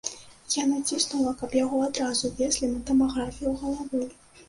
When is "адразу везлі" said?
1.91-2.73